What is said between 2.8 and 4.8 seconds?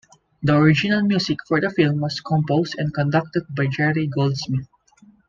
conducted by Jerry Goldsmith.